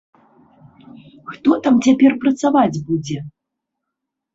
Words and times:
Хто 1.33 1.51
там 1.67 1.75
цяпер 1.91 2.11
працаваць 2.27 2.83
будзе? 2.93 3.19